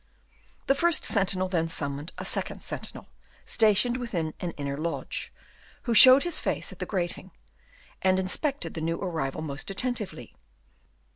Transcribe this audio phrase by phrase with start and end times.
[0.65, 3.07] The first sentinel then summoned a second sentinel,
[3.45, 5.31] stationed within an inner lodge,
[5.83, 7.29] who showed his face at the grating,
[8.01, 10.35] and inspected the new arrival most attentively.